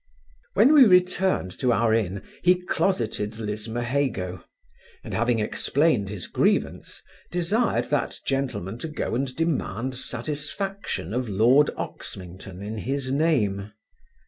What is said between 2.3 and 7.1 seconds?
he closeted Lismahago; and having explained his grievance,